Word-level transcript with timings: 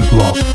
Love. 0.00 0.51